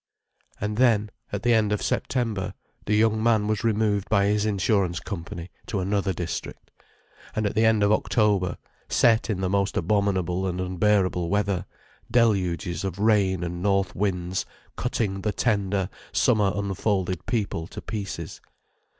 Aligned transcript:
And 0.59 0.77
then, 0.77 1.11
at 1.31 1.43
the 1.43 1.53
end 1.53 1.71
of 1.71 1.83
September, 1.83 2.55
the 2.87 2.95
young 2.95 3.21
man 3.21 3.45
was 3.45 3.63
removed 3.63 4.09
by 4.09 4.25
his 4.25 4.47
Insurance 4.47 4.99
Company 4.99 5.51
to 5.67 5.79
another 5.79 6.11
district. 6.11 6.71
And 7.35 7.45
at 7.45 7.53
the 7.53 7.65
end 7.65 7.83
of 7.83 7.91
October 7.91 8.57
set 8.89 9.29
in 9.29 9.41
the 9.41 9.47
most 9.47 9.77
abominable 9.77 10.47
and 10.47 10.59
unbearable 10.59 11.29
weather, 11.29 11.67
deluges 12.09 12.83
of 12.83 12.97
rain 12.97 13.43
and 13.43 13.61
north 13.61 13.93
winds, 13.95 14.43
cutting 14.75 15.21
the 15.21 15.31
tender, 15.31 15.87
summer 16.11 16.51
unfolded 16.55 17.27
people 17.27 17.67
to 17.67 17.79
pieces. 17.79 18.41